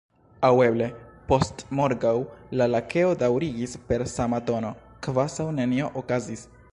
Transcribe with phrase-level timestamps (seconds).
[0.47, 0.85] "Aŭ eble
[1.31, 2.13] postmorgaŭ,"
[2.61, 4.75] la Lakeo daŭrigis per sama tono,
[5.09, 6.47] kvazaŭ nenio okazis.